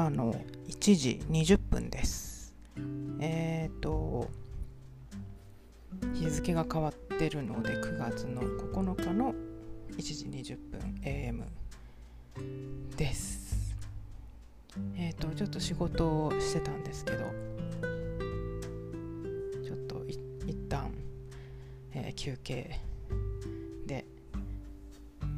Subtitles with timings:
[0.00, 0.34] の
[0.68, 2.54] 1時20分です。
[3.20, 4.28] えっ、ー、と
[6.14, 9.34] 日付が変わってるので9月の9日の
[9.90, 11.44] 1時20分 AM
[12.96, 13.76] です。
[14.96, 17.18] えっ、ー、とちょっと仕事をしてたんですけど
[19.62, 20.90] ちょっと一旦、
[21.92, 22.80] えー、休憩
[23.86, 24.06] で、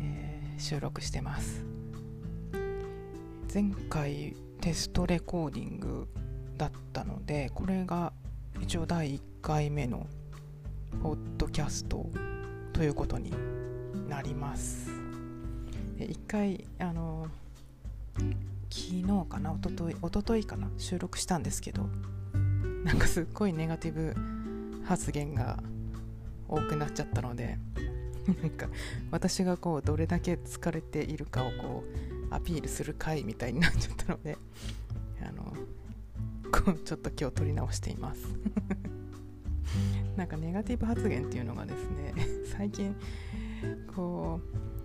[0.00, 1.73] えー、収録してます。
[3.54, 6.08] 前回テストレコーディング
[6.58, 8.12] だったのでこれが
[8.60, 10.08] 一応第1回目の
[11.00, 12.04] ポッドキャスト
[12.72, 13.32] ということに
[14.08, 14.90] なります。
[16.00, 17.28] 1回あの
[18.16, 18.27] 昨
[18.70, 21.86] 日かなおとといおとといかな収録したんですけど
[22.82, 24.16] なんかすっごいネガティブ
[24.84, 25.62] 発言が
[26.48, 27.56] 多くなっちゃったので
[28.27, 28.66] なんか
[29.12, 34.39] 私がこうどれだけ疲れているかをこうアピールする回みたいになっちゃったので
[35.22, 35.53] あの
[36.84, 38.27] ちょっと今日撮り直しています。
[40.16, 42.14] なんかネガティブ発言っていうのがですね
[42.56, 42.94] 最近
[43.94, 44.41] こ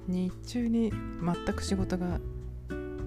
[0.08, 2.20] う日中に全く仕事が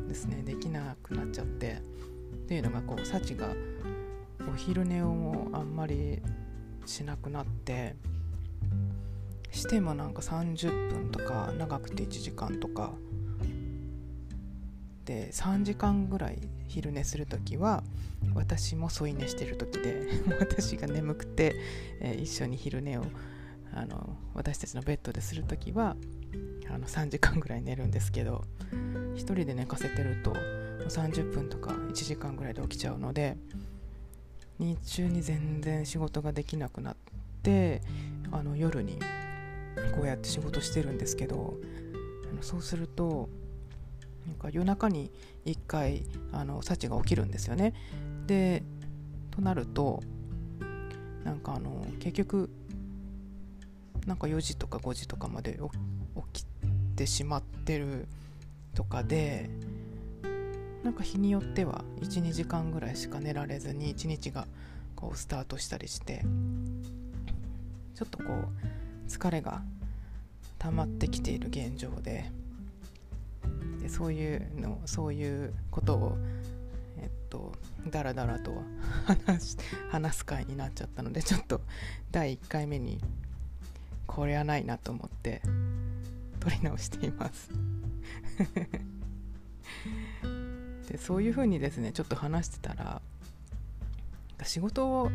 [0.09, 3.49] ですねできなくなっちゃってっていうのがこう幸が
[4.49, 6.21] お昼寝をもあんまり
[6.87, 7.97] しなくなって
[9.51, 12.93] してもなんか30分とか長くて1時間とか
[15.05, 17.83] で3時間ぐらい昼寝する時は
[18.35, 20.07] 私も添い寝してる時で
[20.39, 21.57] 私が眠くて、
[22.01, 23.05] えー、一緒に昼寝を
[23.75, 25.97] あの私たちのベッドでする時は
[26.71, 30.35] あの3時間ぐらい寝るんですけど1人で寝かせてると
[30.89, 33.37] 30分とか1時間ぐらいで起きちゃうので
[34.59, 36.97] 日中に全然仕事ができなくなっ
[37.43, 37.83] て
[38.31, 38.99] あの夜に
[39.95, 41.55] こうやって仕事してるんですけど
[42.41, 43.29] そうすると
[44.27, 45.11] なんか夜中に
[45.45, 47.75] 1回あの幸が起きるんですよね。
[48.27, 48.63] で
[49.31, 50.03] となると
[51.25, 52.51] なんかあの結局
[54.07, 55.61] なんか4時とか5時とかまで
[56.33, 56.47] 起き
[56.97, 58.09] てしまってる
[58.75, 59.51] とかで
[60.83, 64.47] なんか日によっては12時間ぐらいしか寝られずに一日が
[64.97, 66.25] こうスタートしたりして
[67.95, 69.63] ちょっとこう疲れが
[70.59, 72.31] 溜まってきている現状で
[73.83, 76.17] でそういうのそういうことを
[76.99, 77.53] えっと
[77.91, 78.63] だらだらと
[79.05, 79.57] 話
[79.91, 81.61] 話す会になっちゃったのでちょっと
[82.11, 83.01] 第1回目に
[84.07, 85.43] これはないなと思って
[86.39, 87.51] 撮り直しています。
[90.89, 93.01] でそういうふうにですねちょっと話してたら
[94.45, 95.11] 仕事を、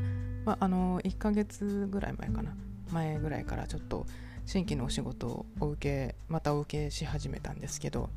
[0.45, 2.55] まあ、あの1ヶ月ぐらい前かな
[2.91, 4.05] 前ぐらいからちょっと
[4.45, 8.09] 新規のお仕事をお受けまたお受けし始めたんですけど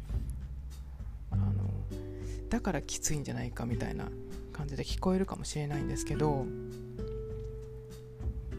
[2.51, 4.09] だからきついんじゃないかみたいな
[4.53, 6.47] 感じで聞こえるかもしれないんですけど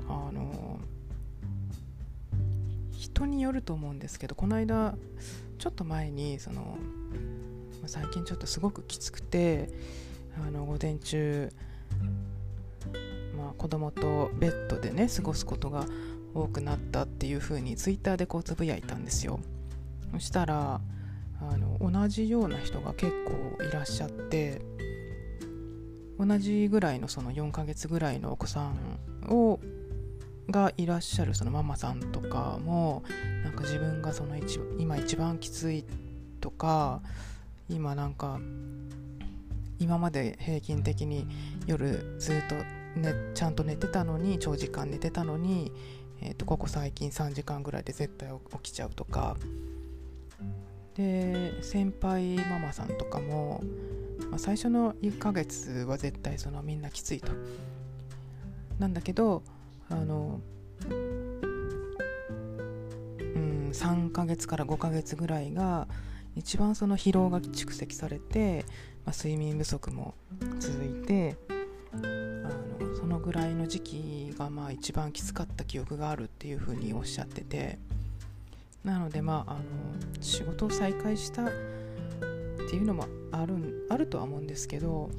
[0.07, 0.79] あの
[2.91, 4.95] 人によると思うんですけどこの間
[5.59, 6.77] ちょっと前にその
[7.85, 9.69] 最近ちょっとすごくきつくて
[10.39, 11.51] あの午前中、
[13.37, 15.85] まあ、子供とベッドでね過ごすことが
[16.33, 19.39] 多くなったっていう風にツイッターでこうつぶやいたんですよ。
[20.13, 20.79] そしたら
[21.41, 24.61] あの同じような人が結構いらっしゃって
[26.19, 28.75] 同じぐらいのその4ヶ月ぐらいのお子さん
[29.29, 29.59] を
[30.49, 33.03] がいらっしゃるそのママさんとかも
[33.43, 35.85] なんか自分がその一今一番きつい
[36.39, 37.01] とか
[37.69, 38.39] 今なんか
[39.79, 41.27] 今まで平均的に
[41.65, 42.55] 夜ずっと、
[42.99, 45.71] ね、ちゃんと寝てたのに長時間寝てたのに、
[46.21, 48.29] えー、とここ最近3時間ぐらいで絶対
[48.61, 49.37] 起きちゃうとか
[50.95, 53.63] で先輩ママさんとかも、
[54.29, 57.31] まあ、最初の1ヶ月は絶対そのみんなきついと
[58.79, 59.43] なんだけど
[59.89, 60.41] あの
[60.89, 60.93] う
[63.39, 65.87] ん3ヶ月から5ヶ月ぐらいが
[66.35, 68.65] 一番その疲労が蓄積されて、
[69.05, 70.13] まあ、睡眠不足も
[70.59, 71.37] 続いて
[71.93, 77.79] あのそのぐらいの時期がまあ一番きつかった記憶があるっていうふうにおっしゃってて。
[78.83, 79.61] なのでまああの
[80.21, 81.49] 仕事を再開したっ
[82.69, 85.09] ていうのもあるあるとは思うんですけど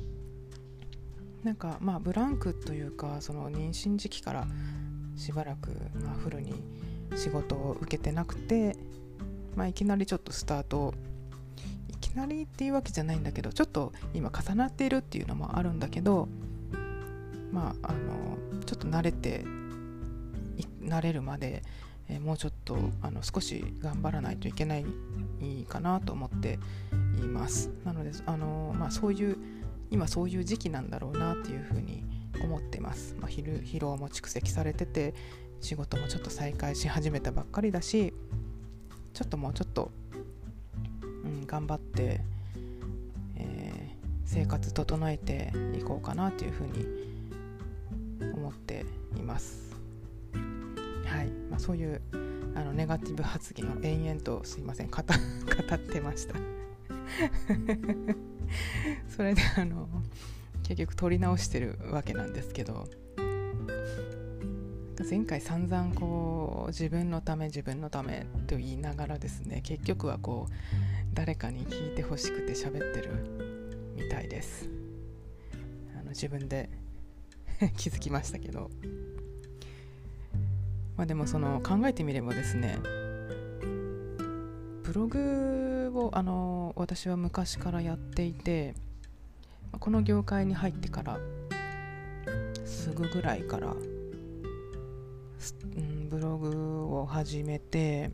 [1.43, 4.47] なんかまあブランクというかその妊娠時期から
[5.17, 5.71] しばらく、
[6.03, 6.55] まあ、フルに
[7.17, 8.77] 仕事を受けてなくて、
[9.55, 10.95] まあ、いきなりちょっとスタート
[11.89, 16.29] いきなりっていうわけじゃないんだけどちょっと今重なっているっていうのもあるんだけど
[17.53, 19.45] まああのちょっと慣れて
[20.83, 21.63] 慣れるまで
[22.13, 24.85] え、もうちょっとあの少し頑張らないといけない
[25.69, 26.59] かなと思って
[27.23, 27.71] います。
[27.85, 29.37] なのであの、まあ、そういう
[29.91, 32.03] 今そういう時期なんだろうなっていうふうに
[32.43, 35.15] 思ってます、まあ、疲労も蓄積されてて
[35.61, 38.15] 仕事もちょっと再開し始めたばっかりだし
[39.13, 39.91] ちょっともうちょっと、
[41.25, 42.23] うん、頑張って、
[43.37, 46.87] えー、生活整えていこうかなというふうに
[48.35, 48.87] 思って
[49.17, 49.72] います。
[51.13, 52.01] はい、まあ、そういう
[52.55, 55.05] あのネガティブ発言を延々とすいません 語っ
[55.79, 56.35] てました。
[59.09, 59.89] それであの
[60.63, 62.89] 結局取り直してるわけなんですけど
[65.09, 70.53] 前回散々こう自分のため自分のためと言いながらですね結局はこう
[71.13, 73.11] 誰かに聞いてほしくて喋ってる
[73.97, 74.71] みたいです。
[75.95, 76.71] あの自分で
[77.77, 78.71] 気づきましたけど。
[80.97, 82.79] まあでもその考えてみればですね
[84.83, 88.75] ブログをあの私は昔からやっていて
[89.79, 91.19] この業界に入ってから
[92.65, 93.75] すぐぐらいから、
[96.09, 98.11] ブログを始めて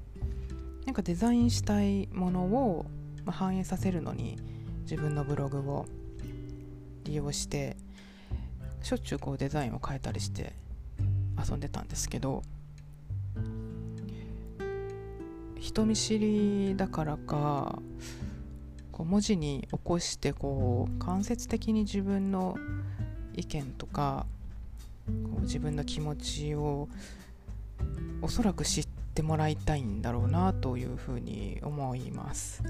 [0.87, 2.87] なんかデザインしたいものを、
[3.25, 4.37] まあ、反映させるのに
[4.83, 5.87] 自分のブログを
[7.05, 7.77] 利用して
[8.83, 10.53] しょっちゅうこうデザインを変えたりして
[11.39, 12.43] 遊んでたんですけど
[15.59, 17.81] 人見知りだからか
[18.93, 22.57] こう文字に起こしてこう間接的に自分の
[23.37, 24.27] 意見とか
[25.07, 26.89] こう自分の気持ちを
[28.23, 32.63] おそらく知ってもらいたいんだろうなというふうに思います。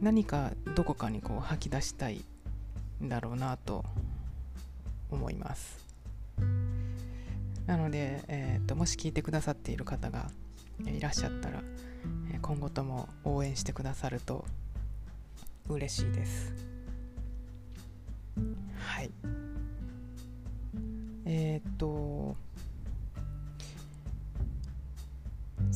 [0.00, 2.22] 何かどこかにこう吐き出したい
[3.02, 3.84] んだろうなと
[5.10, 5.86] 思います。
[7.66, 10.30] なので、えーと、もし聞いてくださっている方が
[10.84, 11.62] いらっしゃったら
[12.42, 14.44] 今後とも応援してくださると
[15.68, 16.52] 嬉しいです。
[18.78, 19.10] はい。
[21.24, 22.36] えっ、と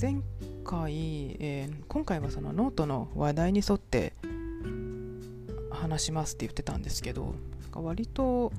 [0.00, 0.22] 前
[0.64, 4.12] 回、えー、今回はそのノートの話題に沿って
[5.70, 7.34] 話しますって言ってたんですけど
[7.74, 8.52] 割と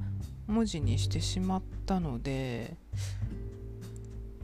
[0.48, 2.76] 文字にしてしまったので、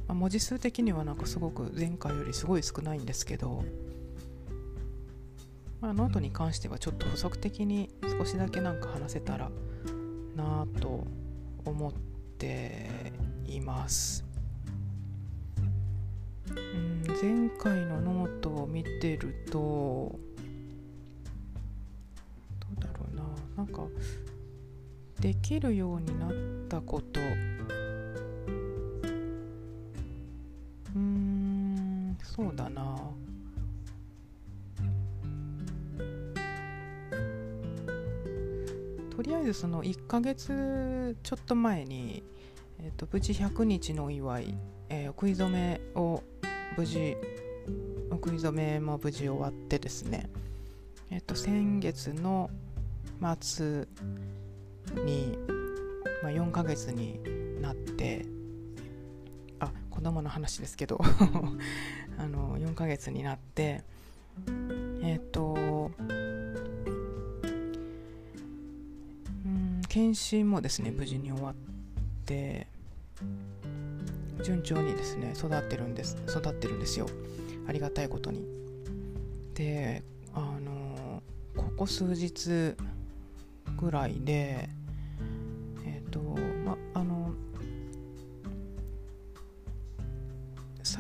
[0.08, 3.64] まあ、文字数的にはなんかすごく前回よりすごい少ないんですけど、
[5.82, 9.52] まあ、ノートに関してはちょっと補足的に少しだけなんか話せたら
[10.36, 11.06] なぁと
[11.66, 11.94] 思っ
[12.38, 12.90] て
[13.46, 14.24] います。
[16.50, 20.20] うん前回のノートを見てるとど
[22.78, 23.24] うだろうな
[23.58, 23.84] なんか
[25.20, 26.32] できるようになっ
[26.70, 27.20] たこと
[32.38, 32.96] そうだな。
[39.16, 42.22] とりあえずその1ヶ月ちょっと前に、
[42.80, 44.56] えーと、無事100日のお祝い、
[44.90, 46.22] えー、食い初めを
[46.78, 47.18] 無事
[48.12, 50.30] 食い初めも無事終わってですね。
[51.10, 52.52] えっ、ー、と先月の
[53.42, 53.88] 末
[55.04, 55.40] に、
[56.22, 57.20] まあ、4ヶ月に
[57.64, 58.28] なって
[59.60, 61.02] あ子供の話ですけど。
[62.18, 63.84] あの4ヶ月になって
[65.02, 65.92] えっ、と
[69.46, 71.56] うん検診もですね無事に終わっ
[72.26, 72.68] て
[74.44, 77.08] 順調にですね育ってるんです育ってるんですよ。
[77.68, 78.46] ありがたいことに。
[79.54, 81.24] であの
[81.56, 82.76] ここ数日
[83.78, 84.70] ぐらいで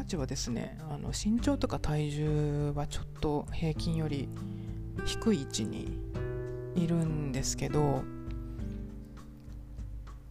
[0.08, 0.78] サチはですね。
[0.90, 4.30] あの身長とか体重はちょっと平均より
[5.04, 6.00] 低い位置に
[6.76, 8.04] いるんですけど、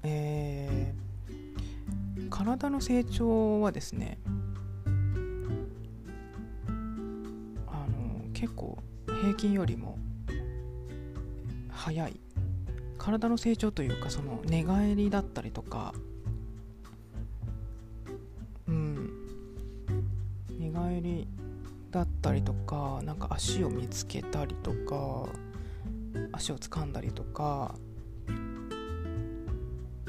[0.03, 4.19] えー、体の成長はですね
[7.67, 9.99] あの結構平均よりも
[11.69, 12.19] 早い。
[12.97, 15.93] 体の成長というかその寝返りだったりとか
[21.91, 25.29] だったりとかなんか足を見つけたりとか
[26.33, 27.75] 足を掴んだりとか、
[28.29, 28.31] う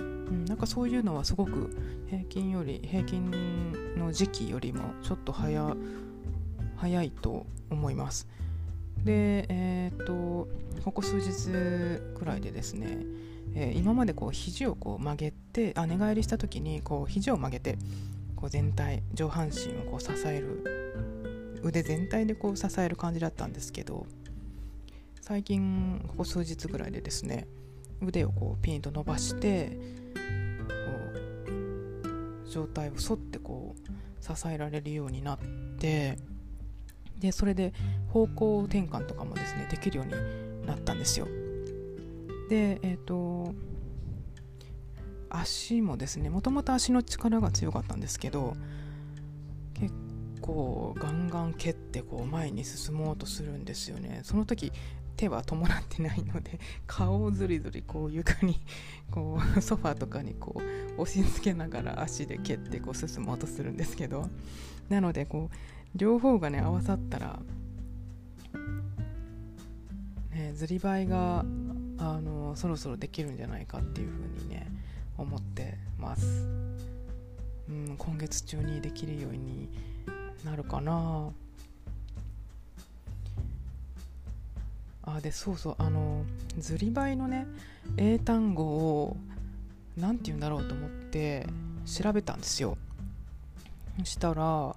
[0.01, 1.75] ん、なんかそういうのはすごく
[2.07, 3.31] 平均より平均
[3.98, 5.75] の時期よりもちょっと早
[6.75, 8.27] 早いと思います。
[9.03, 10.48] でえっ、と
[10.84, 11.51] ここ数日
[12.17, 12.98] くらいでですね、
[13.55, 17.77] えー、今までこう肘をこう曲げてあ寝返りした時にこう肘を曲げて
[18.36, 20.76] こう全体上半身をこう支える
[21.63, 24.05] 腕全体でこう支える感じだったんですけど
[25.21, 27.47] 最近ここ数日ぐらいでですね
[28.01, 29.77] 腕をこうピンと伸ばして
[30.67, 30.73] こ
[32.45, 35.39] う状態を沿ってこう支えられるようになっ
[35.79, 36.17] て
[37.19, 37.73] でそれで
[38.09, 41.27] 方向転換とかもですねできるようになったんですよ。
[42.49, 43.53] でえっ、ー、と
[45.29, 48.55] 足もですねもともと足の力が強かったんですけど
[50.48, 54.22] 構ガンガン蹴ってこう前に進もうとするんですよね。
[54.24, 54.72] その時
[55.18, 58.62] 手は伴ってないので 顔をずりずりこう床に
[59.12, 60.62] こう ソファーとかにこ
[60.98, 64.30] う押し付けながら足で蹴ってこう進もうとするんですけど
[64.89, 67.39] なのでこう両方がね合わさったら、
[70.32, 71.44] ね、ずりばいが
[71.98, 74.72] あのそろそろできるんじゃないかっていうふうにね
[75.18, 76.48] 思ってます、
[77.68, 79.97] うん、今月中にできるように
[80.48, 81.30] なるかな。
[85.04, 86.25] あでそうそうあの
[86.58, 87.48] ずりばいのね
[87.96, 89.18] 英単語を
[89.96, 91.48] 何て言うんだろうと思って
[91.86, 92.77] 調べたんですよ。
[94.00, 94.75] そしたらあ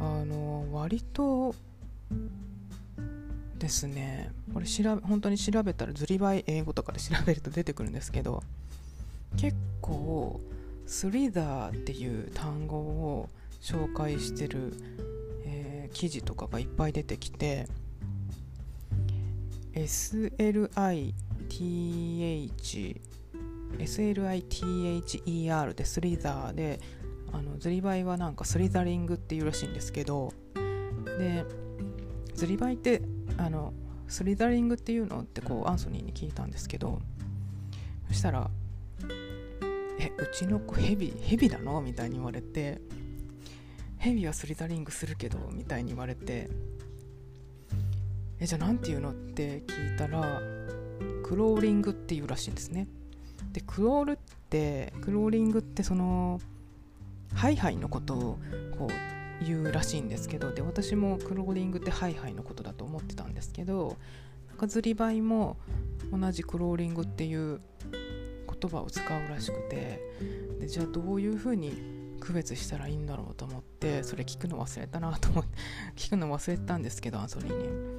[0.00, 1.54] の割と
[3.58, 8.42] ですねこれ調べ本当に調べたらずりばい英語とかで 調べると出てくるんですけど
[9.36, 10.40] 結構
[10.86, 13.28] スリダーっていう単語を
[13.60, 14.72] 紹介してる、
[15.44, 17.66] えー、記事とかがいっぱい出てきて
[19.74, 21.14] SLITH
[23.78, 26.80] SLITHER でスリザーで
[27.32, 30.32] あのズリバイはなんかスリザリングっていうらしいんですけど
[31.18, 31.44] で
[32.34, 33.02] ズリバイって
[33.36, 33.72] あの
[34.08, 37.00] スリザリングっていうのってこうアンソニーに聞いたんですけど
[38.08, 38.50] そしたら
[40.00, 42.80] 「えうちの子ヘビヘビなの?」みたいに言われて
[44.00, 46.48] 「ヘビはスリザリングするけど」みたいに言われて
[48.38, 49.10] えじゃあ何て言うの？
[49.10, 50.40] って聞いたら
[51.22, 52.88] クローリングっていうらしいんですね
[53.52, 54.16] で crawl っ
[54.48, 56.40] て crawling ってその
[57.34, 58.38] ハイハイのことを
[58.78, 63.96] こう言うらしいんですけどで私も crawling ってハイハイのことだと思ってたんですけど
[64.48, 65.58] なんかずりばいも
[66.10, 67.60] 同じ crawling っていう
[67.92, 70.00] 言葉を使うらしくて
[70.58, 75.50] でじゃあどういうふうに区別したらいいんだろうと思ってそれ聞くの忘れたなと思って
[75.96, 77.96] 聞くの忘れたんですけどアンソニー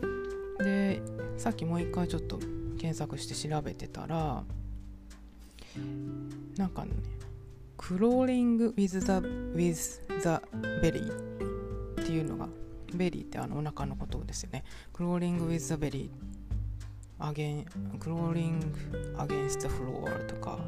[0.57, 0.63] に。
[0.63, 1.01] で
[1.37, 2.37] さっきもう一回ちょっと
[2.77, 4.43] 検索して調べてたら
[6.57, 6.91] なんかね
[7.77, 9.07] クローリング with the,
[9.57, 10.27] with the
[10.81, 11.11] belly
[12.01, 12.47] っていうのが
[12.93, 14.63] ベリーってあのお腹のことですよね。
[14.93, 16.09] crawling with the belly
[17.19, 17.65] again
[17.99, 20.59] crawling against the floor とか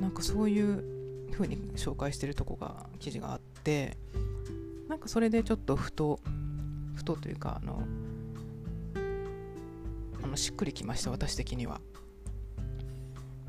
[0.00, 0.95] なんかそういう
[1.36, 3.98] 風に紹介してるとこが記事があって
[4.88, 6.20] なんかそれでちょっとふと
[6.94, 7.82] ふとというかあの
[10.22, 11.80] あのしっくりきました私的には。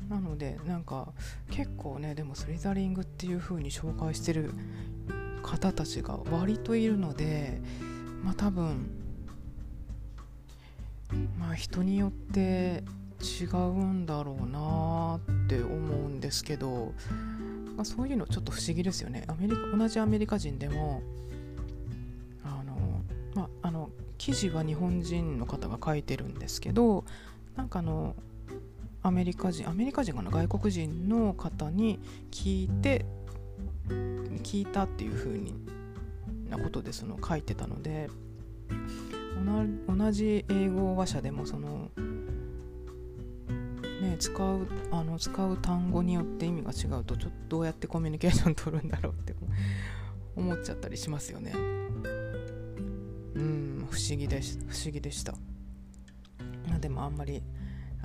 [0.08, 1.12] なのでなんか
[1.50, 4.52] 結構ねでもスリザリングっていう風に紹介してる
[5.42, 7.60] 方たちが割といるので
[8.24, 8.88] まあ多分
[11.38, 12.84] まあ人によって
[13.20, 16.92] 違うんだろうなって思うんですけど、
[17.78, 19.22] まあ、そういうのちょっと不思議ですよね。
[19.28, 21.00] アメリカ同じアメリカ人でも
[22.44, 23.02] あの
[23.36, 27.04] まああの記事は日本人の方が書いてるんですけど
[27.54, 28.16] なんかあの
[29.00, 30.30] アメリカ人アメリカ人かな？
[30.32, 32.00] 外国人の方に
[32.32, 33.06] 聞いて
[33.88, 35.54] 聞いたっていう風に
[36.50, 38.10] なことでその書いてたので
[39.86, 41.90] 同じ英語話者でもその
[44.00, 49.34] ね使うあの使う単語によって意味が違うとちょっとどうやってコミュニケーション取るんだろうって
[50.36, 51.52] 思っちゃったりしますよね。
[53.34, 55.34] うん不思議でし不思議でした。
[56.80, 57.42] でもあんまり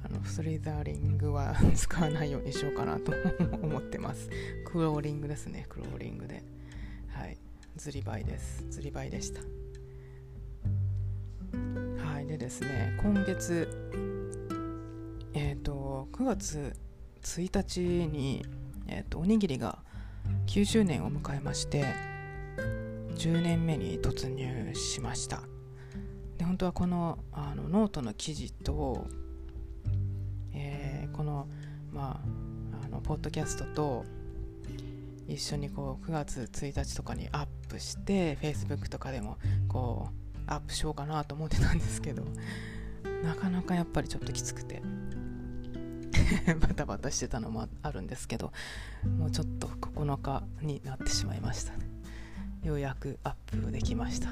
[0.04, 3.14] あのスリザーリングは使わないようにしようかなと
[3.62, 4.30] 思ってます。
[4.66, 6.44] クローリングですねクローリングで。
[7.10, 7.38] はい。
[7.76, 8.66] ずりばいです。
[8.70, 9.42] ずりばいでした。
[12.04, 12.26] はい。
[12.26, 14.13] でですね今月
[15.34, 16.76] えっ、ー、と9月
[17.24, 18.46] 1日に、
[18.88, 19.80] えーとおにぎりが
[20.48, 21.86] 9周年を迎えまして
[23.16, 25.42] 10年目に突入しました。
[26.38, 29.08] で本当はこのあのノートの記事と、
[30.54, 31.48] えー、この
[31.92, 32.22] ま
[32.82, 34.06] ああのポッドキャストと
[35.28, 39.38] 一緒にこう9月1日とかにアップして Facebook とかでも
[39.68, 42.24] こうアップしようかなと思ってたんですけど
[43.24, 44.82] なかなかやっぱりちょっときつくて。
[46.60, 48.52] バタバタしてたのもあるんですけど
[49.18, 51.90] もうちょっと9日になってしまいましたね。
[52.64, 54.30] ようやくアップできました。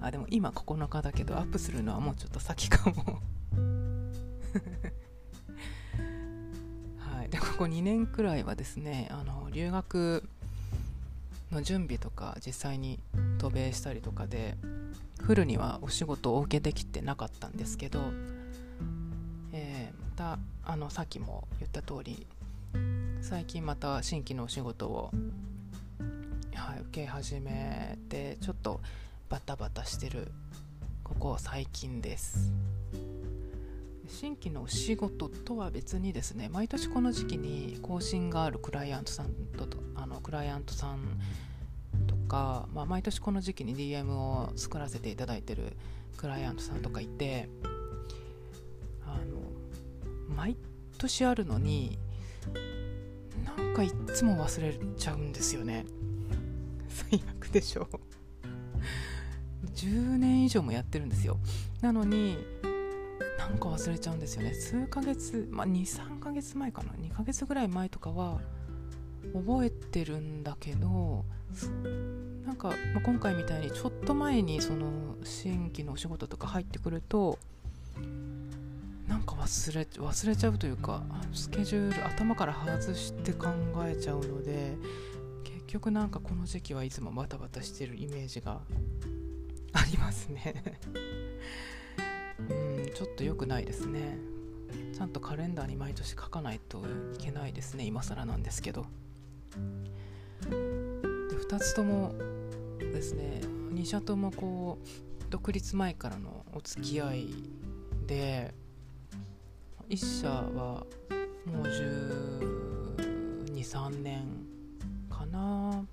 [0.00, 3.20] あでも今9日だけどアップするのはもうちょっと先かも。
[6.98, 7.28] はい。
[7.28, 10.28] でここ2年くらいはですねあの留学
[11.52, 12.98] の準備とか実際に
[13.38, 14.56] 渡米したりとかで
[15.22, 18.00] フルにはお仕事を受けできてなかったんですけど、
[20.12, 22.26] たあのさっきも言った通り
[23.20, 25.10] 最近また新規のお仕事を、
[26.54, 28.80] はい、受け始めてちょっと
[29.28, 30.30] バタバタしてる
[31.02, 32.52] ここ最近です。
[34.08, 41.18] 新規のお仕事とは別にですね毎年この時期に更新があるクライアントさんとあのクライアントさん
[42.06, 45.76] とか、まあ、毎年この時期に DM を作らせていただいてる
[46.16, 47.48] クライアントさんとかいて
[50.42, 50.56] 毎
[50.98, 52.00] 年あるのに
[53.44, 55.86] なんかいっつも忘れちゃうんですよね。
[56.88, 57.88] 最悪でしょ。
[59.76, 61.38] 10年以上もやってるんですよ。
[61.80, 62.38] なのに
[63.38, 64.52] なんか忘れちゃうんですよね。
[64.52, 66.92] 数ヶ月、まあ、23ヶ月前かな。
[66.94, 68.40] 2ヶ月ぐらい前とかは
[69.32, 71.24] 覚えてるんだけど
[72.44, 77.38] なんか、まあ、今回みたいにちょっと前にその新規のお仕事とか入ってくると
[79.36, 83.48] か忘れ忘れちゃうというかスケジュール頭から外して考
[83.84, 84.76] えちゃうので
[85.44, 88.60] 結局なんかこの時期はいつもバタバタしてるイメージが
[89.72, 90.54] ありますね。
[92.38, 92.54] う
[92.90, 94.18] んちょっと良くないですね。
[94.94, 96.82] ちゃんとカレンダーに毎年書かないと
[97.14, 98.86] いけないですね今更なんですけど。
[100.42, 102.14] で2つとも
[102.78, 103.40] ですね
[103.72, 107.28] 2社ともこう独立前からのお付き合い
[108.06, 108.54] で
[109.88, 110.84] 1社は
[111.46, 111.66] もう
[113.56, 114.24] 123年
[115.10, 115.84] かな。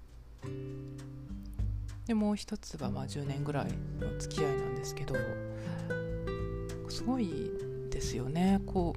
[2.05, 3.67] でもう一つはまあ10年ぐらい
[3.99, 5.15] の付き合いなんですけど
[6.89, 7.51] すごい
[7.91, 8.61] ですよね。
[8.65, 8.95] こ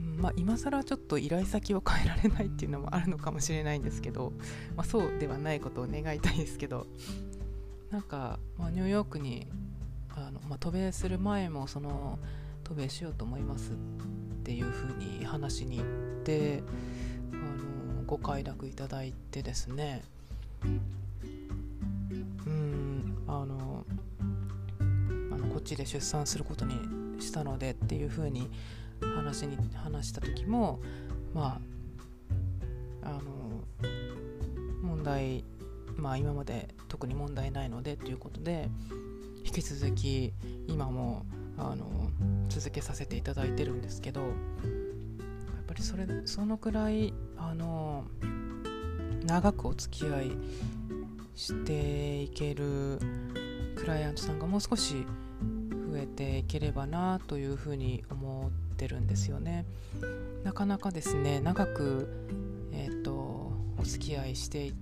[0.00, 4.32] まあ、今更ちょっと依頼先を変えられないっていうのもあるのかもしれないんですけど、
[4.76, 6.86] まあ、そうではないことを願いたいですけど
[7.90, 9.48] なんか、まあ、ニューヨークに
[10.10, 12.18] あの、まあ、渡米する前もその
[12.70, 13.74] 渡米しようと思いますっ
[14.44, 15.86] ていうふうに話しに行っ
[16.22, 16.62] て
[17.32, 20.02] あのご快諾いただいてですね。
[22.46, 23.84] うんあの
[25.32, 28.48] あのこっちで出産することにしたのでっていうふうに
[29.00, 30.78] 話に話した時も
[31.34, 31.60] ま
[33.02, 33.20] ああの
[34.80, 35.44] 問題
[35.96, 38.68] まあ今まで特に問題ないのでということで
[39.44, 40.32] 引き続き
[40.68, 41.26] 今も
[41.60, 41.86] あの
[42.48, 44.30] 続けさせていただいてるんですけどやっ
[45.66, 48.04] ぱりそれそのくらいあの
[49.24, 50.30] 長くお付き合い
[51.36, 52.98] していける
[53.76, 55.06] クライアントさんがもう少し
[55.90, 59.64] 増えていければなというふうに思ってるんですよね。
[60.44, 62.08] なかなかですね長く、
[62.72, 63.12] えーと、
[63.78, 64.72] お付き合いして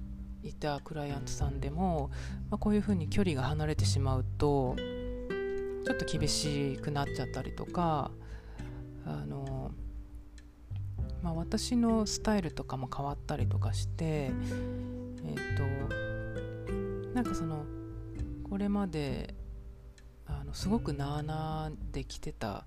[0.42, 2.10] いたクライアントさんでも、
[2.50, 4.76] まあ、こういうふうに距離が離れてしまうと
[5.84, 8.10] ちょっと厳しくなっちゃったりとか
[9.06, 9.72] あの、
[11.22, 17.64] まあ、私のスタイルとかも変わったりとかしてえっ、ー、となんかその
[18.48, 19.34] これまで
[20.26, 22.66] あのすごくなあなあで来てた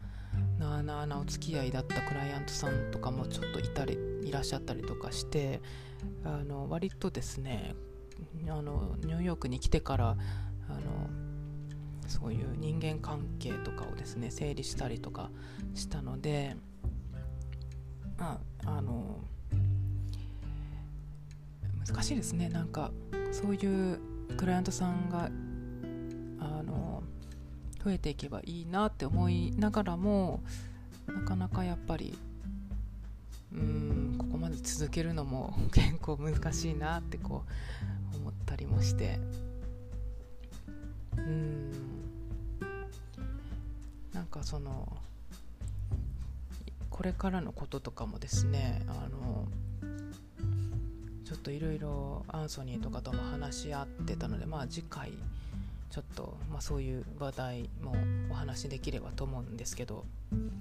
[0.57, 5.61] なあなあなお付き合いだったクライアントさんとかもちょっといたりいらっしゃったりとかして
[6.23, 7.75] あの割とですね
[8.47, 11.20] あのニューヨークに来てからあの
[12.11, 15.29] そういう人間関係とかをですね整理したりとか
[15.73, 16.57] したので
[18.17, 19.21] まああの
[21.87, 22.49] 難しいですね。
[22.49, 22.91] なんか
[23.31, 23.99] そういう
[24.35, 25.29] クライアントさんが
[26.39, 27.01] あの
[27.83, 30.43] 増えていけばいいなって思いながらも
[31.07, 32.17] なかなかやっぱり
[33.53, 37.45] うんここまで続けるのも 結構難しいなってこ
[38.13, 39.17] う思ったりもして。
[41.17, 41.90] うん。
[44.13, 44.87] なんかその
[46.89, 49.47] これからのこととかもですねあの
[51.25, 55.13] ちょっといろいろアンソニーとかとも話し合ってたのでまあ次回
[55.89, 57.95] ちょっと、まあ、そういう話題も
[58.29, 60.51] お話しできればと思うんですけどうん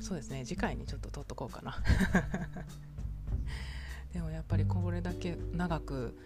[0.00, 1.76] そうですね次回にちょっと撮っとこうかな。
[4.12, 6.16] でもやっぱりこれだけ長く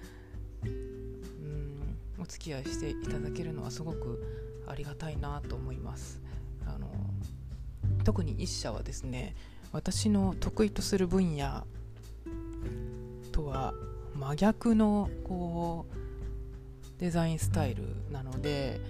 [0.65, 6.21] うんお付き合いしていただけるのはすごくありがたいなと思います。
[6.67, 6.89] あの
[8.05, 9.35] 特に一社はですね
[9.73, 11.67] 私の得意とする分野
[13.33, 13.75] とは
[14.15, 18.81] 真逆のこうデザインスタイルなので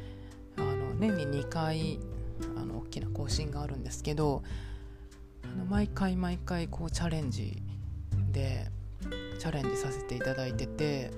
[0.56, 1.98] あの年に2回
[2.56, 4.42] あの大きな更新があるんですけど
[5.44, 7.62] あの毎回毎回こうチャレンジ
[8.32, 8.70] で
[9.38, 11.10] チャレンジさせていただいてて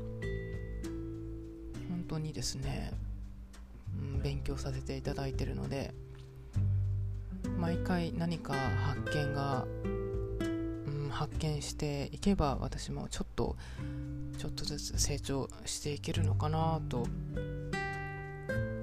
[1.88, 2.92] 本当にですね、
[4.22, 5.94] 勉強させていただいてるので
[7.59, 9.88] 毎回何か発見が、う
[11.07, 13.57] ん、発見していけば私もちょっと
[14.38, 17.07] ちょっとずつ成長していけるのかなと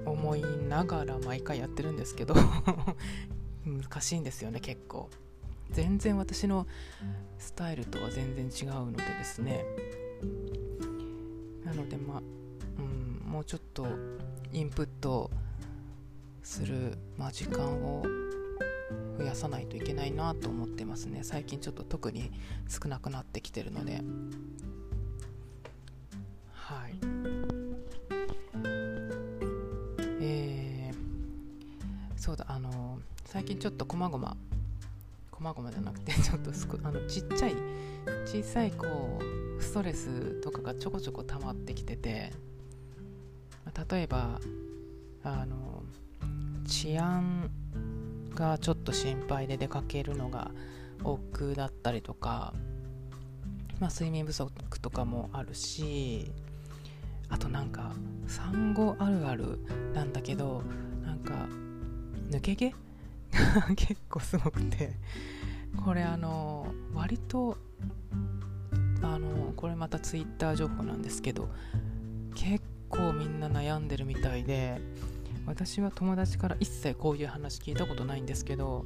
[0.06, 2.34] 思いながら毎回やってるんですけど
[3.66, 5.10] 難しいんですよね結構。
[5.70, 6.66] 全然私の
[7.38, 9.64] スタイルとは全然違うのでですね。
[11.64, 12.22] なのでまあ、
[12.78, 13.86] うん、もうちょっと
[14.52, 15.30] インプット
[16.42, 18.04] する、まあ、時間を
[19.16, 21.20] 増やさないといけないなと思ってますね。
[21.22, 22.30] 最近ちょっと特に
[22.68, 24.02] 少なくなってきてるので。
[26.52, 26.94] はい。
[30.20, 34.36] えー、そうだあの最近ちょっとこまごま
[35.30, 37.54] こまごまじゃなくて ちょっとすこあのちっちゃい
[38.26, 39.18] 小さいこ
[39.58, 42.51] うストレスとかがちょこちょこ溜まってきてて。
[43.90, 44.40] 例えば
[45.24, 45.82] あの
[46.66, 47.50] 治安
[48.34, 50.50] がちょっと心配で出かけるのが
[51.04, 52.52] 億劫だったりとか、
[53.80, 56.30] まあ、睡眠不足とかもあるし
[57.28, 57.92] あとなんか
[58.26, 59.58] 産後あるある
[59.94, 60.62] なんだけど
[61.04, 61.48] なんか
[62.30, 62.74] 抜け毛？
[63.76, 64.92] 結構すごくて。
[65.84, 67.56] これあの割と
[69.02, 71.48] あのこれまたツイッター情報なんですけど
[73.72, 74.80] 悩んでるみたいで
[75.46, 78.84] 私は友達から一切こういう話聞いたことないんですけど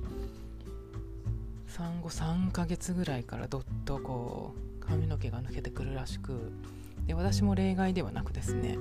[1.66, 6.52] 産後3ヶ月ぐらいからどっとこう髪の毛が抜けてくるらしく
[7.06, 8.78] で私も例外ではなくですね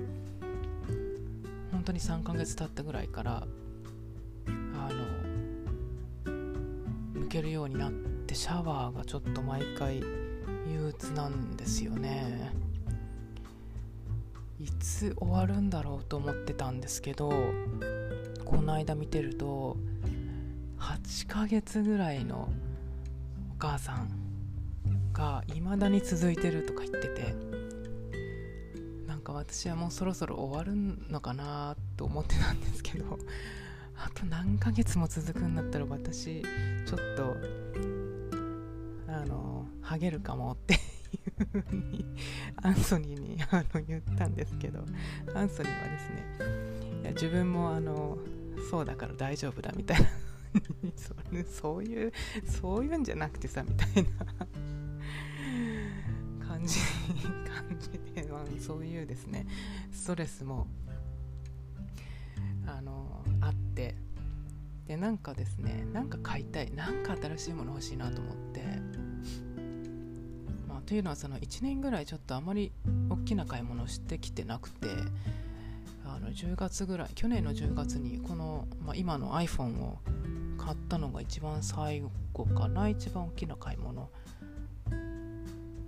[1.71, 3.47] 本当に3ヶ月経ったぐらいから
[4.47, 4.89] あ
[6.25, 6.31] の
[7.23, 9.99] 抜けるようになってシャワーがちょっと毎回
[10.67, 12.64] 憂鬱なんですよね。
[14.65, 17.30] いつ終わるんだろうと思ってたんですけど
[18.43, 19.78] この間見てると
[20.80, 22.49] 8ヶ月ぐらいの
[23.51, 24.10] お母さん
[25.13, 27.36] が未だに続いてるとか言ってて
[29.08, 30.73] なんか私はもうそろそろ終わる
[31.12, 33.19] のかなと思ってたんですけど
[33.95, 37.36] あと何ヶ月も続くんだったら私ちょっと
[39.08, 40.80] あのハゲるかもって
[41.15, 41.19] い
[41.54, 42.06] うふうに
[42.62, 44.80] アンソニーにあの言ったんですけど
[45.34, 46.25] アンソニーはですね
[47.01, 48.17] いや自分もあの
[48.69, 50.08] そうだから大丈夫だみたいな
[51.45, 52.13] そういう
[52.45, 54.10] そういうんじゃなくてさみたいな
[56.47, 59.45] 感じ感じで、まあ、そういうですね
[59.91, 60.67] ストレスも
[62.67, 63.95] あのあって
[64.88, 68.62] でなんかですねなんか買いたいなんか新しいもの欲しいなと思って、
[70.85, 72.71] というのはその1年ぐらいちょっとあまり
[73.09, 74.87] 大きな買い物をしてきてなくて
[76.05, 79.99] あの10月ぐらい去年の10月にこの、まあ、今の iPhone を
[80.57, 84.09] 買ったのが一番最後かな一番大きな買い物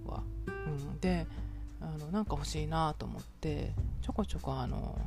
[0.05, 0.23] は。
[0.47, 1.27] うんで
[1.79, 4.99] あのなんか欲しいなと思ってちょこちょこあの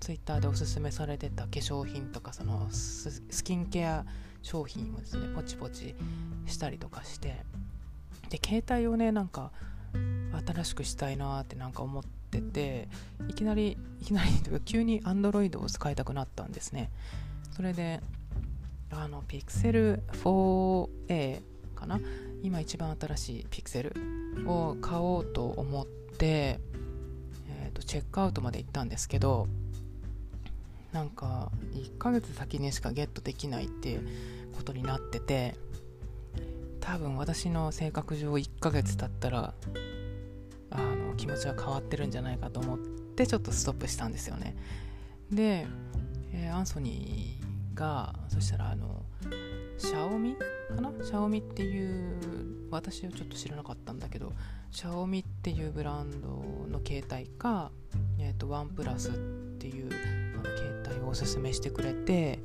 [0.00, 4.04] ツイッターでおすすめされてた化粧品とかそのスキンケア
[4.40, 5.94] 商品をですねポチポチ
[6.46, 7.44] したりとかして
[8.32, 9.52] で携帯をねなんか
[10.46, 12.88] 新しくしたいなってなんか思ってて
[13.28, 16.90] いきなりいきなり とか急に Android を使いたくなったんですね。
[17.54, 18.00] それで
[18.90, 21.42] あの Pixel 4a
[21.74, 22.00] かな？
[22.42, 23.94] 今一番新しいピクセル
[24.46, 26.58] を買おうと思って、
[27.48, 29.46] えーと、チェックアウトまで行ったんですけど
[30.90, 34.00] なんか1ヶ月先にしかゲットできないって
[34.56, 35.54] ことになってて
[36.82, 39.54] 多分私の性格上1ヶ月経ったら
[40.70, 44.56] あの気持ちは変わってるんじゃないかと思ってちょっとストップしたんですよね。
[45.30, 45.66] で、
[46.32, 49.02] えー、アンソニーがそしたらあの
[49.78, 50.36] シャオミ
[50.74, 50.92] かな？
[51.04, 54.32] シャオミっていう私はちょっと知らなかったんだけど
[54.70, 56.28] シャオミっていうブランド
[56.68, 57.70] の携帯か、
[58.18, 59.12] えーと、ワンプラスっ
[59.58, 59.90] ていう
[60.34, 62.40] あの携帯をおすすめしてくれて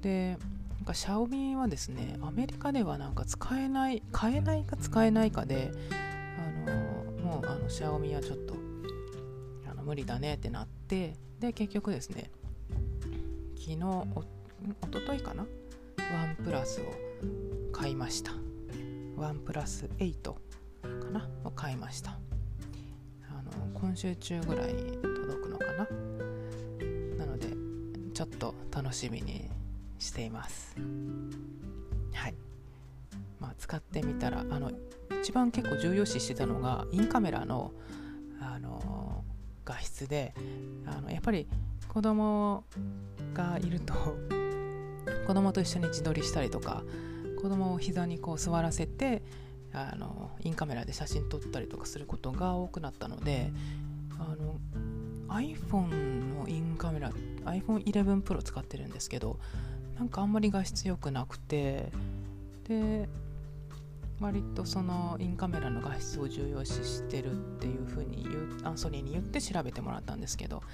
[0.00, 0.38] で
[0.82, 5.70] なんかシャオミはですねアメリカではなんか使えない買えないか使えないかで
[6.66, 8.54] あのもうあのシャオミはちょっと
[9.70, 12.32] あの無理だねってなってで結局ですね
[13.56, 14.06] 昨日お
[14.88, 15.46] とといかな？
[15.98, 16.92] ワンプラスを
[17.70, 18.32] 買いました。
[19.16, 20.34] ワンプラス8か
[21.12, 21.28] な？
[21.44, 22.18] を買いました。
[23.30, 25.86] あの今週中ぐらいに届くのかな？
[27.24, 27.46] なので
[28.12, 29.48] ちょっと楽しみに
[30.02, 30.76] しています。
[32.12, 32.34] はい。
[33.40, 34.72] まあ使ってみたらあの
[35.20, 37.72] 一番結構重要視してたのがインカメラの
[38.40, 39.24] あの
[39.64, 40.34] 画質で
[40.86, 41.46] あのやっぱり
[41.88, 42.64] 子供
[43.32, 43.94] がいると
[45.26, 46.82] 子供と一緒に自撮りしたりとか
[47.40, 49.22] 子供を膝にこう座らせて
[49.72, 53.52] あのインカメラで写真撮ったりとかすることが多くなったので
[54.18, 54.58] あの
[55.28, 57.10] iPhone のインカメラ
[57.44, 59.38] iPhone11 Pro 使ってるんですけど
[60.02, 61.92] なんかあんまり画質良くなくて
[62.66, 63.08] で
[64.18, 68.26] 割とそのインカメラの画質を重要視してるっていうふうに
[68.64, 70.64] アンソニーに言って調べてもらったんですけど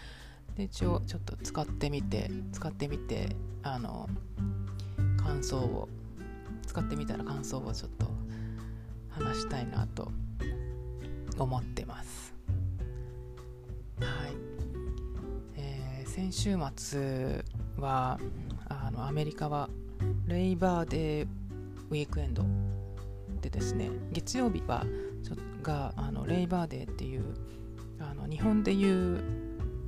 [0.57, 4.09] で一応ちょっと使ってみて使ってみてあの
[5.23, 5.91] 感想を
[6.67, 8.07] 使ってみたら感想をちょっと
[9.11, 10.11] 話したいなと
[11.39, 12.35] 思ってます。
[14.01, 14.35] はい、
[15.59, 17.45] えー、先週末
[17.79, 18.19] は
[18.69, 19.69] あのアメリカは
[20.27, 21.29] レイバーデー
[21.91, 22.45] ウィークエンド
[23.41, 24.85] でですね月曜日は
[25.63, 27.25] があのレイバーデーっていう
[28.01, 29.23] あの日本でいう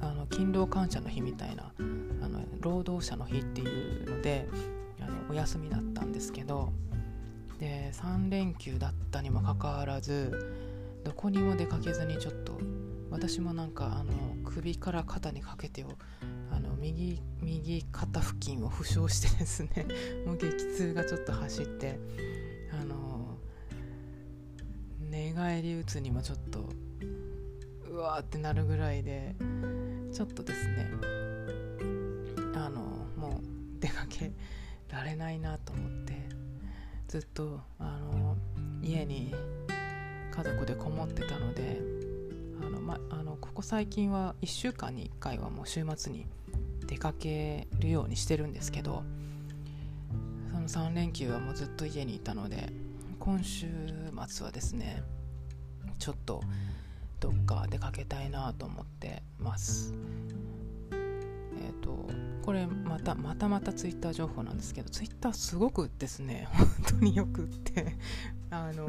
[0.00, 1.72] あの勤労感謝の日みたいな
[2.22, 4.48] あの労働者の日っていうので
[5.00, 6.72] あのお休みだったんですけど
[7.58, 10.56] で3連休だったにもかかわらず
[11.04, 12.58] どこにも出かけずにちょっと
[13.10, 14.12] 私もなんかあの
[14.44, 15.88] 首から肩にかけてを
[16.50, 19.86] あの右右肩付近を負傷してですね
[20.26, 21.98] もう激痛がちょっと走って
[22.72, 23.38] あの
[25.10, 26.68] 寝返り打つにもちょっと
[27.90, 29.34] うわーってなるぐらいで
[30.12, 30.90] ちょっとですね
[32.54, 32.80] あの
[33.16, 34.32] もう出かけ
[34.88, 36.14] られないなと思って
[37.08, 38.36] ずっとあの
[38.82, 39.34] 家に
[40.30, 41.80] 家族でこもってたので
[42.70, 46.26] の、ま、あのここ最近は1週間に1回はもう週末に
[46.86, 49.02] 出かけるようにしてるんですけど
[50.52, 52.72] その3連休はもうずっと家にいたので
[53.18, 53.66] 今週
[54.28, 55.02] 末はですね
[55.98, 56.42] ちょっと
[57.20, 59.92] どっか出かけたいなと思ってます。
[60.90, 62.08] えっ、ー、と
[62.42, 67.96] これまたまたまたツイッター情報なんですけどツイッターすごくですね本当によくって
[68.50, 68.88] あの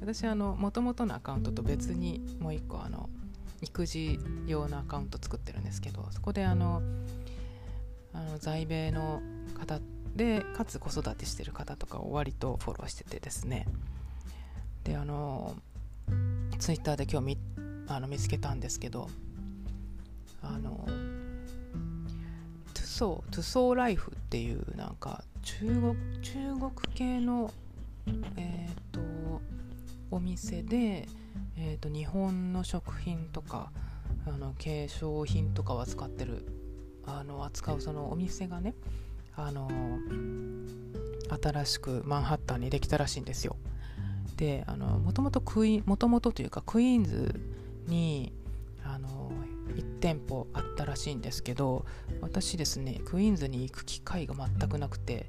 [0.00, 3.08] 私あの元々のアカウントと別にもう一個あの
[3.62, 6.82] 育児用のアカウント作ってるんですけどそこであの
[8.12, 9.22] あの在米の
[9.58, 9.80] 方
[10.14, 13.66] でかつ子育てしてる方とかを割とフォローしててですね。
[14.84, 15.56] であの
[16.58, 17.38] ツイッターで今日見
[17.88, 19.08] あの見つけたんですけど
[20.42, 20.86] あの
[22.72, 27.50] トゥソートゥソーライフっていうなんか中国中国系の
[28.36, 29.00] えっ、ー、と
[30.16, 31.06] お店で、
[31.58, 33.70] えーと、日本の食品とか
[34.26, 36.46] あの化粧品とかを扱ってる
[37.06, 38.74] あの扱うそのお店がね
[39.36, 39.68] あの
[41.42, 43.56] 新しくマンハッタンにできたらしいんですよ。
[44.36, 47.40] であのもともとクイもともとというかクイーンズ
[47.86, 48.32] に
[48.84, 49.30] あの
[49.74, 51.84] 1店舗あったらしいんですけど
[52.20, 55.28] 私ですねクイーンズに行く機会が全くなくて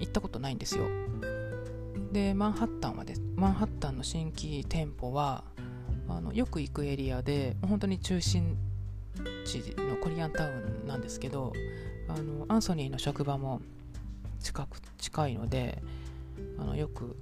[0.00, 0.84] 行ったことないんですよ
[2.16, 5.44] でマンハッタンはですマンハッタンの新規店舗は
[6.08, 8.56] あのよく行くエリアで本当に中心
[9.44, 11.52] 地のコリアンタウンなんですけど
[12.08, 13.60] あのアンソニーの職場も
[14.40, 15.82] 近く近いので
[16.58, 17.16] あのよく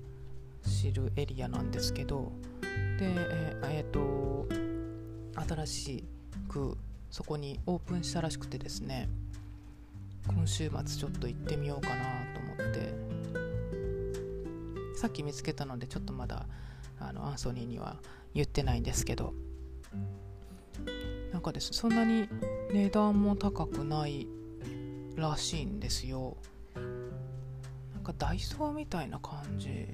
[0.65, 2.31] 知るエリアなんですけど
[2.63, 2.69] で
[3.01, 4.47] えー、えー、と
[5.57, 6.05] 新し
[6.49, 6.79] く
[7.11, 9.09] そこにオープンしたらしくてですね
[10.29, 11.97] 今週末ちょっと行ってみようかな
[12.33, 13.14] と思って
[15.05, 16.47] さっき見つけたのでちょっとまだ
[16.99, 17.99] あのアンソニーには
[18.33, 19.35] 言ってないんですけど。
[21.31, 22.27] なんかですそんなに
[22.73, 24.27] 値段も高くない
[25.15, 26.39] らしいんですよ。
[26.75, 29.87] なんかダイソーみたいな感じ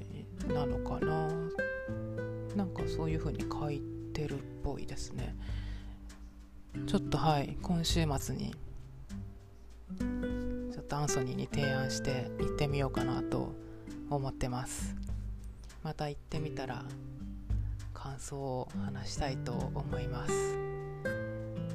[0.47, 1.29] なのかな。
[2.55, 5.35] なんかそういう風に書いてるっぽいですね。
[6.87, 8.55] ちょっとはい今週末に
[10.73, 13.59] ちょっとアンソニーに提案して行ってみようかなと
[14.11, 14.95] 思ってます。
[15.83, 16.85] また行ってみたら
[17.95, 20.33] 感想を話したいと思います、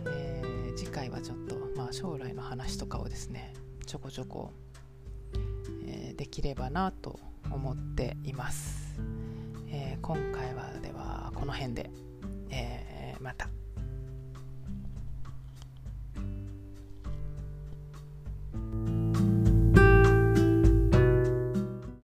[0.08, 3.54] えー、次回はちょっと、まあ、将来の話とかをですね
[3.86, 4.52] ちょこちょこ、
[5.86, 7.19] えー、できればなと
[7.52, 9.00] 思っています、
[9.69, 11.91] えー、今回はではこの辺で、
[12.50, 13.54] え、また。